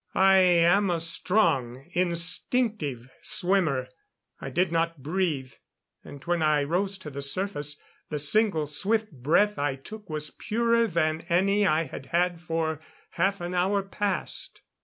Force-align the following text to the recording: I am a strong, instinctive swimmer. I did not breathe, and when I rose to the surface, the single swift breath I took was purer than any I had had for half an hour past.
I 0.15 0.37
am 0.37 0.89
a 0.89 0.99
strong, 0.99 1.85
instinctive 1.91 3.11
swimmer. 3.21 3.87
I 4.39 4.49
did 4.49 4.71
not 4.71 5.03
breathe, 5.03 5.53
and 6.03 6.23
when 6.23 6.41
I 6.41 6.63
rose 6.63 6.97
to 6.97 7.11
the 7.11 7.21
surface, 7.21 7.77
the 8.09 8.17
single 8.17 8.65
swift 8.65 9.11
breath 9.11 9.59
I 9.59 9.75
took 9.75 10.09
was 10.09 10.31
purer 10.31 10.87
than 10.87 11.21
any 11.29 11.67
I 11.67 11.83
had 11.83 12.07
had 12.07 12.41
for 12.41 12.79
half 13.11 13.41
an 13.41 13.53
hour 13.53 13.83
past. 13.83 14.61